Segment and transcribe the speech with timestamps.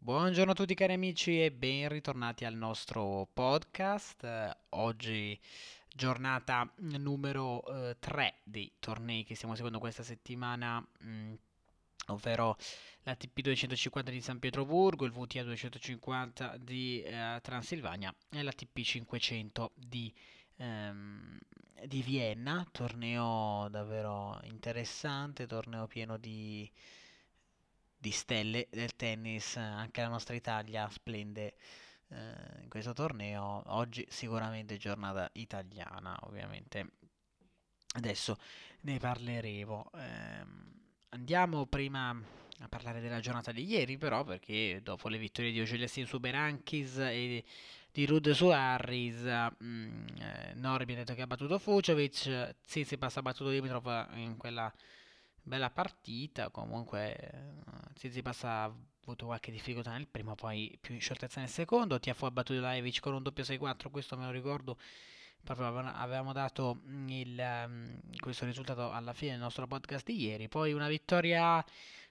[0.00, 4.22] Buongiorno a tutti cari amici e ben ritornati al nostro podcast.
[4.22, 5.38] Eh, oggi
[5.92, 7.64] giornata numero
[7.98, 11.34] 3 eh, dei tornei che stiamo seguendo questa settimana, mh, mm,
[12.06, 12.56] ovvero
[13.02, 18.80] la TP 250 di San Pietroburgo, il VTA 250 di eh, Transilvania e la TP
[18.80, 20.14] 500 di,
[20.58, 21.38] ehm,
[21.86, 22.64] di Vienna.
[22.70, 26.70] Torneo davvero interessante, torneo pieno di
[27.98, 31.56] di stelle del tennis, anche la nostra Italia splende
[32.10, 33.62] eh, in questo torneo.
[33.66, 36.92] Oggi sicuramente giornata italiana, ovviamente.
[37.94, 38.38] Adesso
[38.82, 39.90] ne parleremo.
[39.94, 40.46] Eh,
[41.10, 42.10] andiamo prima
[42.60, 46.98] a parlare della giornata di ieri, però, perché dopo le vittorie di Ogelessin su Berankis
[46.98, 47.44] e
[47.90, 49.22] di Rud su Harris,
[49.62, 54.72] mm, eh, Norbi ha detto che ha battuto Fucovic, Tsitsipas ha battuto Dimitrov in quella
[55.48, 61.40] bella partita, comunque eh, Tsitsipas ha avuto qualche difficoltà nel primo, poi più in scioltezza
[61.40, 64.76] nel secondo, Tiafo ha battuto Laevic con un doppio 6-4, questo me lo ricordo,
[65.42, 70.72] proprio avevamo dato il, um, questo risultato alla fine del nostro podcast di ieri, poi
[70.72, 71.64] una vittoria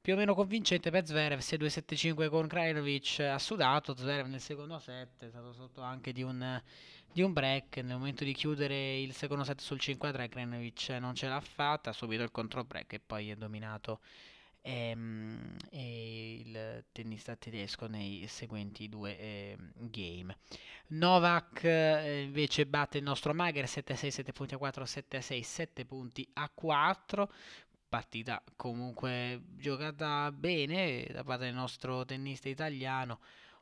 [0.00, 5.24] più o meno convincente per Zverev 6-2-7-5 con Krajinovic ha sudato Zverev nel secondo set
[5.24, 6.60] è stato sotto anche di un
[7.12, 7.78] di un break.
[7.78, 11.92] Nel momento di chiudere il secondo set sul 5-3, Krenovic non ce l'ha fatta, ha
[11.92, 14.00] subito il contro break e poi è dominato
[14.62, 20.36] ehm, il tennista tedesco nei seguenti due eh, game.
[20.88, 26.28] Novak eh, invece batte il nostro Mager 7-6, 7 punti a 4, 7-6, 7 punti
[26.34, 27.32] a 4.
[27.90, 33.18] Partita comunque giocata bene da parte del nostro tennista italiano.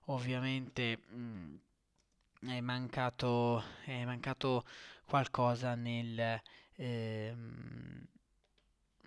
[0.09, 4.67] Ovviamente mh, mm, è mancato, è mancato
[5.07, 6.43] qualcosa nel,
[6.77, 8.07] ehm,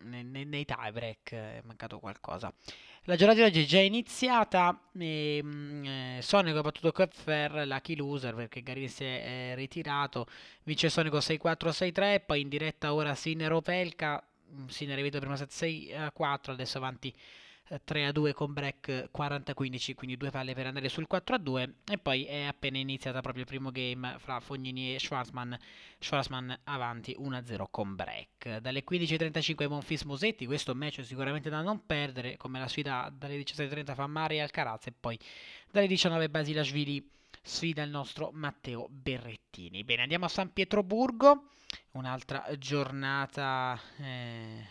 [0.06, 2.52] nei, nei, tie break, è mancato qualcosa.
[3.04, 4.90] La giornata di oggi è già iniziata.
[4.98, 10.26] E, mm, eh, Sonico ha battuto Köpfer, lucky loser perché Garini si è ritirato.
[10.64, 12.22] Vince Sonico 6-4-6-3.
[12.26, 14.26] Poi in diretta ora Sinner Opelka.
[14.54, 17.14] Mm, Sinner è prima set 6-4, adesso avanti
[17.84, 21.74] 3 a 2 con break 40-15, quindi due palle per andare sul 4 a 2
[21.90, 25.58] e poi è appena iniziata proprio il primo game fra Fognini e Schwarzman,
[26.00, 28.58] Schwarzman avanti 1 a 0 con break.
[28.58, 33.94] Dalle 15.35 Monfis Mosetti, questo match sicuramente da non perdere, come la sfida dalle 17.30
[33.94, 35.18] fa Mari Alcaraz e poi
[35.72, 37.10] dalle 19 Basilashvili
[37.42, 39.84] sfida il nostro Matteo Berrettini.
[39.84, 41.50] Bene, andiamo a San Pietroburgo,
[41.92, 44.66] un'altra giornata eh,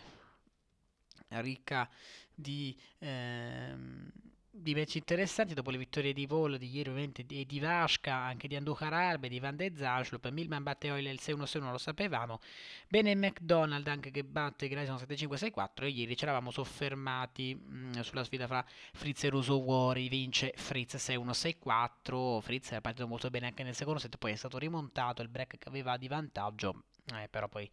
[1.28, 1.88] ricca
[2.34, 4.10] di, ehm,
[4.52, 8.48] di match interessanti dopo le vittorie di volo di ieri ovviamente di, di Vasca, anche
[8.48, 12.40] di Andujar Arbe, di Van de Zaslup, Milman batte Oile il 6-1-6-1 lo sapevamo,
[12.88, 18.24] bene McDonald anche che batte Grayson 7-5-6-4 e ieri ci eravamo soffermati mh, mm, sulla
[18.24, 23.62] sfida fra Fritz e Russo Wari, vince Fritz 6-1-6-4, Fritz era partito molto bene anche
[23.62, 26.84] nel secondo set, poi è stato rimontato, il break che aveva di vantaggio
[27.18, 27.68] eh, però poi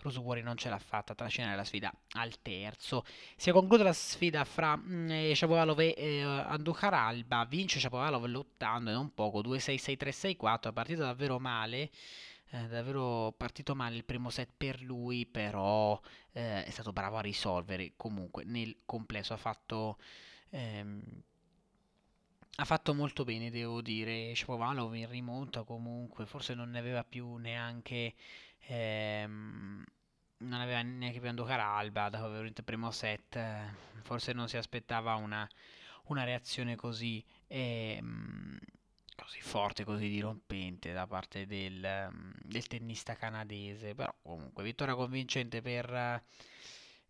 [0.00, 3.04] Rosuori non ce l'ha fatta a trascinare la sfida al terzo.
[3.36, 7.44] Si è conclusa la sfida fra mm, eh, Shapovalov e eh, Andujar Alba.
[7.44, 10.68] Vince Shapovalov lottando e non poco, 2-6-6-3-6-4.
[10.68, 11.90] È partito davvero male.
[12.50, 15.98] Eh, davvero partito male il primo set per lui, però
[16.32, 17.92] eh, è stato bravo a risolvere.
[17.96, 19.98] Comunque nel complesso ha fatto...
[20.50, 21.02] Ehm,
[22.56, 24.34] ha fatto molto bene, devo dire.
[24.34, 28.14] Shapovalov in rimonta comunque, forse non ne aveva più neanche
[28.66, 29.84] Ehm,
[30.38, 33.38] non aveva neanche più Andujar Alba dopo aver il primo set.
[34.02, 35.48] Forse non si aspettava una,
[36.06, 38.58] una reazione così, ehm,
[39.16, 42.10] così forte, così dirompente da parte del,
[42.42, 43.94] del tennista canadese.
[43.94, 46.22] Però comunque vittoria convincente per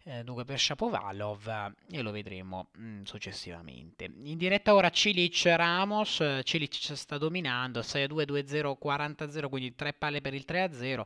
[0.05, 4.11] eh, dunque per Shapovalov eh, e lo vedremo mh, mm, successivamente.
[4.25, 10.35] In diretta ora Cilic Ramos, Cilic sta dominando 6-2, 2-0, 40-0, quindi tre palle per
[10.35, 11.03] il 3-0.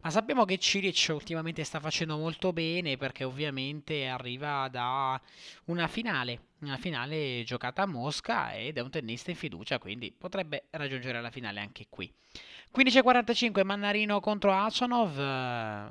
[0.00, 5.20] Ma sappiamo che Cilic ultimamente sta facendo molto bene perché ovviamente arriva da
[5.66, 10.64] una finale, una finale giocata a Mosca ed è un tennista in fiducia, quindi potrebbe
[10.70, 12.12] raggiungere la finale anche qui.
[12.74, 15.16] 15.45 Mannarino contro Achanov.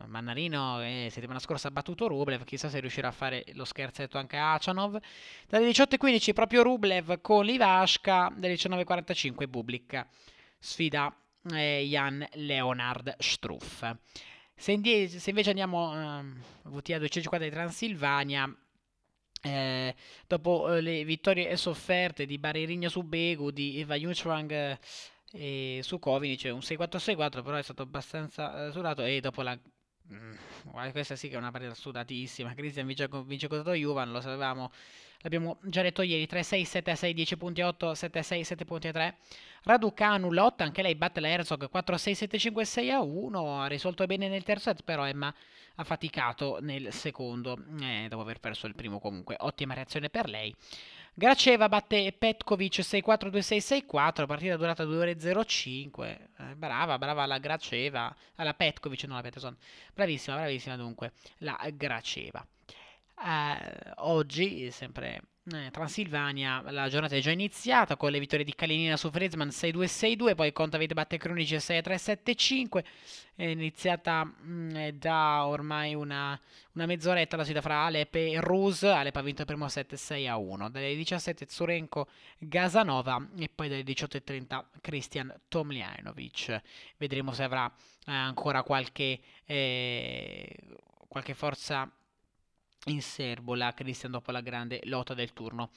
[0.08, 4.38] Mannarino eh, settimana scorsa ha battuto Rublev, chissà se riuscirà a fare lo scherzetto anche
[4.38, 4.98] a Achanov.
[5.48, 10.06] Dalle 18.15 proprio Rublev con Livashka, dalle 19.45 Bublik.
[10.58, 11.16] Sfida
[11.54, 13.84] eh, Jan Leonard Struff.
[14.56, 18.56] Se, se invece andiamo uh, VTA 250 di Transilvania,
[19.42, 19.96] eh,
[20.28, 24.78] dopo eh, le vittorie sofferte di Baririgno su Begu, di Eva Juchwang
[25.34, 29.58] e su Kovinic un 6-4-6-4 però è stato abbastanza eh, surato e dopo la
[30.14, 32.54] Mm, questa sì che è una partita sudatissima.
[32.54, 34.72] Christian vince, vince contro Juvan, lo sapevamo.
[35.24, 39.14] L'abbiamo già detto ieri, 3-6, 7-6, 10.8, 7-6, 7.3.
[39.64, 43.62] Raducanu lotta, anche lei batte la Herzog 4-6, 7-5, 6-1.
[43.62, 45.34] Ha risolto bene nel terzo set, però Emma
[45.76, 49.36] ha faticato nel secondo, eh, dopo aver perso il primo comunque.
[49.40, 50.54] Ottima reazione per lei.
[51.14, 56.30] Graceva batte Petkovic 6-4-2-6-6-4, partita durata 2 ore 05.
[56.38, 59.56] Eh, brava, brava la Graceva, alla Petkovic, non la Peterson.
[59.94, 62.46] Bravissima, bravissima dunque la Graceva.
[63.24, 65.22] Eh, oggi, sempre
[65.54, 70.36] eh, Transilvania, la giornata è già iniziata con le vittorie di Kalinina su Friedman 6-2-6-2,
[70.36, 72.84] poi Contavite batte Cronici 6-3-7-5.
[73.36, 76.40] È iniziata mh, mm, da ormai una,
[76.74, 78.84] una, mezz'oretta la sfida fra Alep e Rus.
[78.84, 80.70] Alep ha vinto il primo 7-6-1.
[80.70, 82.08] Dalle 17 Zurenko
[82.38, 86.62] Gazanova e poi dalle 18.30 Christian Tomljanovic.
[86.98, 87.66] Vedremo se avrà
[88.06, 90.56] eh, ancora qualche, eh,
[91.08, 91.92] qualche forza
[92.86, 95.70] in serbo la Christian dopo la grande lotta del turno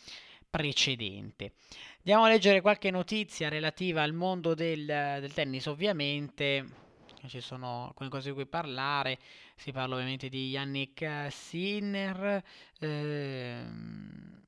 [0.49, 1.55] precedente.
[1.99, 6.83] Andiamo a leggere qualche notizia relativa al mondo del, del tennis, ovviamente
[7.27, 9.19] ci sono alcune cose di cui parlare,
[9.57, 12.43] si parla ovviamente di Yannick Sinner,
[12.79, 14.44] ehm,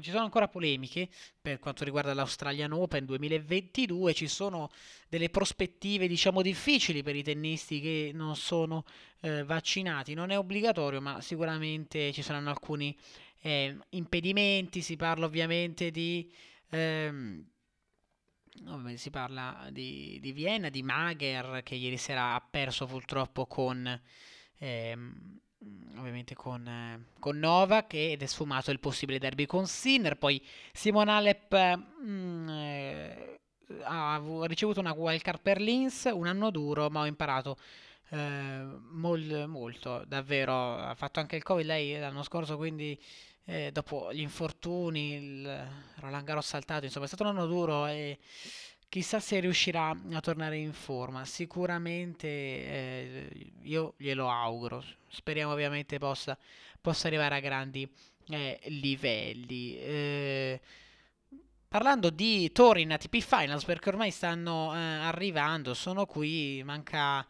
[0.00, 1.08] ci sono ancora polemiche
[1.40, 4.70] per quanto riguarda l'Australian Open 2022, ci sono
[5.08, 8.84] delle prospettive diciamo difficili per i tennisti che non sono
[9.20, 12.96] eh, vaccinati, non è obbligatorio ma sicuramente ci saranno alcuni
[13.40, 16.30] eh, impedimenti, si parla ovviamente di...
[16.70, 17.46] Ehm,
[18.94, 24.00] si parla di, di, Vienna, di Mager che ieri sera ha perso purtroppo con
[24.58, 25.40] ehm,
[25.98, 30.16] ovviamente con, eh, con Novak ed è sfumato il possibile derby con Sinner.
[30.16, 33.36] Poi Simon Alep mm, eh,
[33.82, 37.56] ha ricevuto una wildcard per Linz, un anno duro, ma ho imparato
[38.10, 40.76] eh, mol, molto, davvero.
[40.76, 42.98] Ha fatto anche il Covid lei l'anno scorso, quindi
[43.44, 48.18] eh, dopo gli infortuni, il Roland Garros saltato, insomma è stato un anno duro e
[48.88, 51.24] Chissà se riuscirà a tornare in forma.
[51.24, 54.82] Sicuramente eh, io glielo auguro.
[55.08, 56.38] Speriamo ovviamente possa,
[56.80, 57.88] possa arrivare a grandi
[58.28, 59.76] eh, livelli.
[59.78, 60.60] Eh,
[61.68, 67.26] parlando di Torin ATP Finals, perché ormai stanno eh, arrivando, sono qui, manca,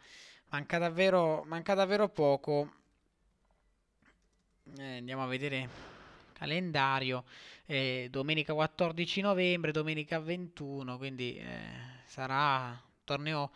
[0.50, 2.70] manca, davvero, manca davvero poco.
[4.78, 5.95] Eh, andiamo a vedere
[6.36, 7.24] calendario
[7.66, 11.44] eh, domenica 14 novembre, domenica 21, quindi eh,
[12.04, 13.50] sarà un torneo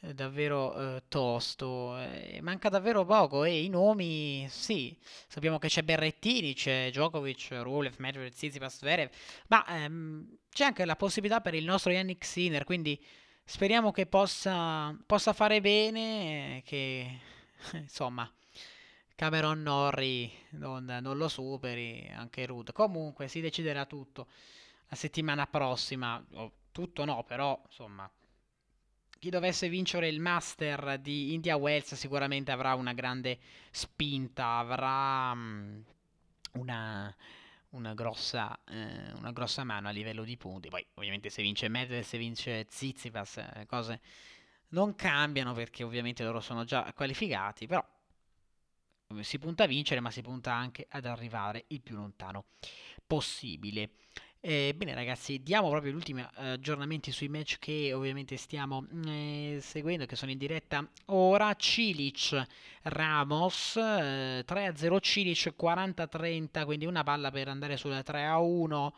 [0.00, 1.98] eh, davvero eh, tosto.
[1.98, 4.96] Eh, manca davvero poco e i nomi, sì,
[5.26, 9.10] sappiamo che c'è Berrettini, c'è Djokovic, Rulev, Medvedev, Tsitsipas, Zverev,
[9.48, 13.02] ma ehm, c'è anche la possibilità per il nostro Yannick Sinner, quindi
[13.44, 17.18] speriamo che possa, possa fare bene, che
[17.74, 18.30] insomma
[19.20, 22.72] Cameron Norrie non, non, lo superi, anche Rude.
[22.72, 24.28] Comunque si deciderà tutto
[24.88, 26.24] la settimana prossima,
[26.72, 28.10] tutto no, però insomma,
[29.18, 33.38] chi dovesse vincere il Master di India Wells sicuramente avrà una grande
[33.70, 35.84] spinta, avrà um,
[36.52, 37.14] una,
[37.72, 40.70] una, grossa, eh, una, grossa, mano a livello di punti.
[40.70, 44.00] Poi ovviamente se vince Medvedev, se vince Tsitsipas, eh, cose
[44.68, 47.86] non cambiano perché ovviamente loro sono già qualificati, però
[49.20, 52.44] si punta a vincere, ma si punta anche ad arrivare il più lontano
[53.06, 53.90] possibile.
[54.42, 59.58] Eh, bene ragazzi, diamo proprio gli ultimi eh, aggiornamenti sui match che ovviamente stiamo eh,
[59.60, 61.54] seguendo, che sono in diretta ora.
[61.56, 62.42] Cilic
[62.82, 68.92] Ramos, 3-0 eh, Cilic 40-30, quindi una palla per andare sul 3-1.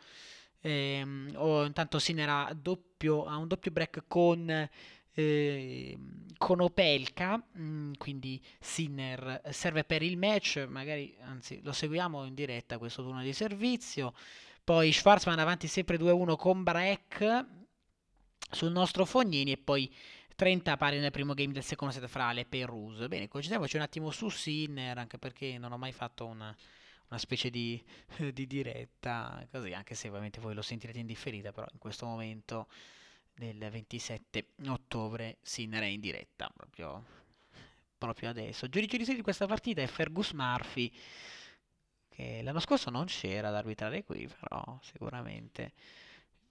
[0.61, 4.69] Ehm, oh, intanto Sinner ha, doppio, ha un doppio break con
[5.13, 5.97] eh,
[6.37, 12.77] con Opelka, mm, quindi Sinner serve per il match, magari anzi lo seguiamo in diretta
[12.77, 14.13] questo turno di servizio.
[14.63, 17.45] Poi Schwarzman avanti sempre 2-1 con break
[18.51, 19.93] sul nostro Fognini e poi
[20.35, 23.07] 30 pari nel primo game del secondo set fra Ale e Rus.
[23.07, 26.55] Bene, concentriamoci un attimo su Sinner, anche perché non ho mai fatto una,
[27.09, 27.81] una specie di,
[28.33, 32.67] di diretta così, anche se ovviamente voi lo sentirete in differita, però in questo momento
[33.35, 37.03] del 27 ottobre Sinner è in diretta proprio,
[37.97, 38.69] proprio adesso.
[38.69, 40.91] Giudice di serie di questa partita è Fergus Murphy
[42.09, 45.73] che l'anno scorso non c'era ad arbitrare qui, però sicuramente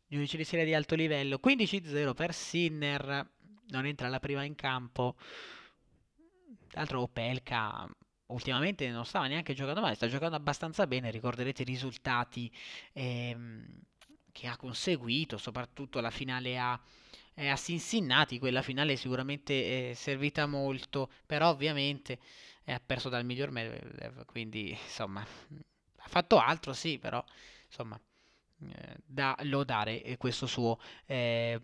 [0.08, 1.38] giudice di serie di alto livello.
[1.42, 3.30] 15-0 per Sinner,
[3.68, 5.16] non entra la prima in campo.
[6.68, 7.88] Tra l'altro Opelka
[8.26, 12.52] ultimamente non stava neanche giocando male, sta giocando abbastanza bene, ricorderete i risultati
[12.92, 13.82] ehm,
[14.32, 16.80] che ha conseguito, soprattutto la finale a
[17.34, 22.18] eh, a Cincinnati, quella finale sicuramente è servita molto, però ovviamente
[22.66, 27.22] ha perso dal miglior Medvedev, quindi insomma ha fatto altro sì, però
[27.66, 27.98] insomma
[28.68, 31.60] eh, da lodare questo suo eh,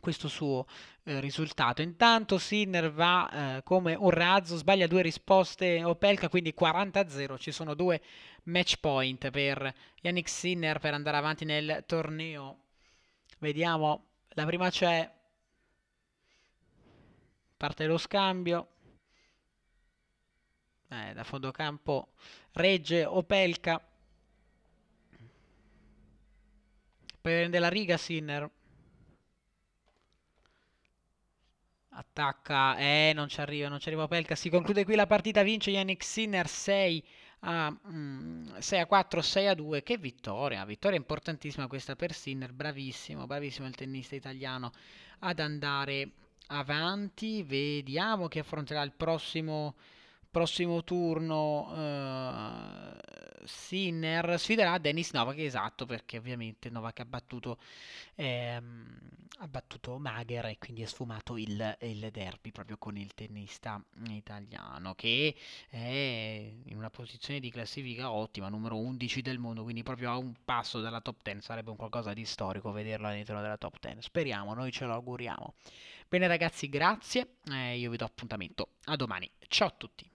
[0.00, 0.66] questo suo
[1.04, 1.80] eh, risultato.
[1.80, 7.38] Intanto Sinner va eh, come un razzo, sbaglia due risposte Opelka, quindi 40-0.
[7.38, 8.00] Ci sono due
[8.44, 12.58] match point per Yannick Sinner per andare avanti nel torneo.
[13.38, 15.10] Vediamo, la prima c'è,
[17.56, 18.68] parte lo scambio.
[20.88, 22.12] Eh, da fondo campo
[22.52, 23.80] regge Opelka.
[27.20, 28.50] Prende la riga Sinner.
[31.94, 34.34] Attacca, eh, non ci arriva, non ci arriva Pelka.
[34.34, 37.04] Si conclude qui la partita, vince Yannick Sinner 6
[37.44, 39.82] a, mm, 6 a 4, 6 a 2.
[39.82, 42.52] Che vittoria, vittoria importantissima questa per Sinner.
[42.52, 44.72] Bravissimo, bravissimo il tennista italiano
[45.20, 46.10] ad andare
[46.48, 47.42] avanti.
[47.42, 49.74] Vediamo chi affronterà il prossimo
[50.32, 53.11] prossimo turno uh,
[53.44, 57.58] Sinner sfiderà Dennis Novak, esatto, perché ovviamente Novak ha battuto,
[58.14, 58.98] ehm,
[59.38, 64.94] ha battuto Magher e quindi ha sfumato il, il, derby proprio con il tennista italiano
[64.94, 65.34] che
[65.68, 70.32] è in una posizione di classifica ottima, numero 11 del mondo, quindi proprio a un
[70.44, 74.02] passo dalla top 10, sarebbe un qualcosa di storico vederlo all'interno della top 10.
[74.02, 75.54] Speriamo, noi ce lo auguriamo.
[76.08, 79.30] Bene ragazzi, grazie, eh, io vi do appuntamento a domani.
[79.48, 80.11] Ciao a tutti.